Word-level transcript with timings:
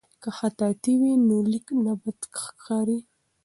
که 0.21 0.29
خطاطي 0.37 0.93
وي 1.01 1.13
نو 1.27 1.35
لیک 1.51 1.67
نه 1.85 1.93
بد 2.01 2.19
ښکاریږي. 2.43 3.07